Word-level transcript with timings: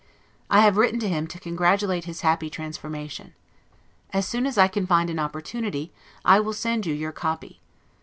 I 0.49 0.61
have 0.61 0.77
written 0.77 0.99
to 1.01 1.07
him, 1.07 1.27
to 1.27 1.39
congratulate 1.39 2.05
his 2.05 2.21
happy 2.21 2.49
transformation. 2.49 3.35
As 4.11 4.27
soon 4.27 4.47
as 4.47 4.57
I 4.57 4.67
can 4.67 4.87
find 4.87 5.11
an 5.11 5.19
opportunity, 5.19 5.91
I 6.25 6.39
will 6.39 6.53
send 6.53 6.87
you 6.87 6.93
your 6.95 7.11
copy. 7.11 7.59